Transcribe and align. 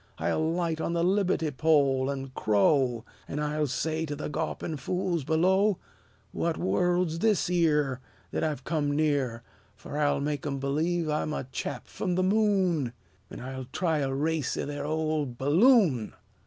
I'll 0.17 0.51
light 0.55 0.81
on 0.81 0.93
the 0.93 1.03
libbe'ty 1.03 1.51
pole, 1.55 2.09
an' 2.09 2.29
crow; 2.33 3.05
An' 3.27 3.37
I'll 3.39 3.67
say 3.67 4.03
to 4.07 4.15
the 4.15 4.29
gawpin' 4.29 4.77
fools 4.79 5.23
below, 5.23 5.77
'What 6.31 6.57
world 6.57 7.11
's 7.11 7.19
this 7.19 7.51
'ere 7.51 8.01
That 8.31 8.43
I've 8.43 8.63
come 8.63 8.95
near?' 8.95 9.43
Fer 9.75 9.99
I'll 9.99 10.19
make 10.19 10.43
'em 10.47 10.59
b'lieve 10.59 11.07
I'm 11.07 11.33
a 11.33 11.43
chap 11.51 11.85
f'm 11.85 12.15
the 12.15 12.23
moon! 12.23 12.93
An' 13.29 13.41
I'll 13.41 13.65
try 13.65 13.99
a 13.99 14.11
race 14.11 14.57
'ith 14.57 14.69
their 14.69 14.87
ol' 14.87 15.27
bulloon." 15.27 16.15